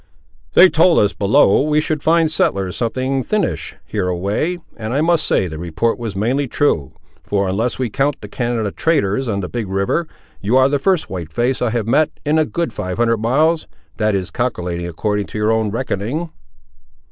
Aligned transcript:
"They 0.53 0.67
told 0.67 0.97
us 0.97 1.13
below, 1.13 1.61
we 1.61 1.79
should 1.79 2.01
find 2.01 2.31
settlers 2.31 2.75
something 2.75 3.21
thinnish, 3.23 3.75
hereaway, 3.85 4.57
and 4.75 4.95
I 4.95 5.01
must 5.01 5.27
say, 5.27 5.45
the 5.45 5.59
report 5.59 5.99
was 5.99 6.15
mainly 6.15 6.47
true; 6.47 6.93
for, 7.23 7.47
unless, 7.47 7.77
we 7.77 7.91
count 7.91 8.19
the 8.19 8.27
Canada 8.27 8.71
traders 8.71 9.27
on 9.29 9.41
the 9.41 9.47
big 9.47 9.67
river, 9.69 10.07
you 10.41 10.57
ar' 10.57 10.69
the 10.69 10.79
first 10.79 11.07
white 11.11 11.31
face 11.31 11.61
I 11.61 11.69
have 11.69 11.85
met, 11.85 12.09
in 12.25 12.39
a 12.39 12.45
good 12.45 12.73
five 12.73 12.97
hundred 12.97 13.17
miles; 13.17 13.67
that 13.97 14.15
is 14.15 14.31
calculating 14.31 14.87
according 14.87 15.27
to 15.27 15.37
your 15.37 15.51
own 15.51 15.69
reckoning." 15.69 16.31